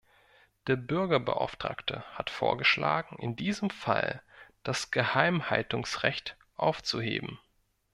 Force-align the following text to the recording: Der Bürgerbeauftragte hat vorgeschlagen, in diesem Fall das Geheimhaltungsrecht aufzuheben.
Der 0.65 0.77
Bürgerbeauftragte 0.77 2.03
hat 2.17 2.31
vorgeschlagen, 2.31 3.19
in 3.19 3.35
diesem 3.35 3.69
Fall 3.69 4.23
das 4.63 4.89
Geheimhaltungsrecht 4.89 6.37
aufzuheben. 6.55 7.37